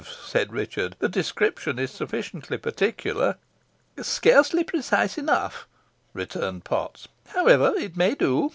said 0.25 0.51
Richard. 0.51 0.95
"The 0.97 1.07
description 1.07 1.77
is 1.77 1.91
sufficiently 1.91 2.57
particular." 2.57 3.37
"Scarcely 4.01 4.63
precise 4.63 5.15
enough," 5.15 5.67
returned 6.15 6.63
Potts. 6.63 7.07
"However, 7.27 7.71
it 7.77 7.95
may 7.95 8.15
do. 8.15 8.49